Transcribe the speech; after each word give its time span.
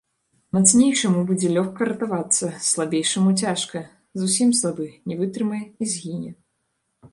Мацнейшаму 0.55 1.19
будзе 1.31 1.51
лёгка 1.57 1.87
ратавацца, 1.89 2.45
слабейшаму 2.69 3.35
цяжка, 3.43 3.83
зусім 4.23 4.49
слабы 4.63 4.91
не 5.11 5.15
вытрымае 5.23 5.63
і 5.63 5.83
згіне. 5.93 6.31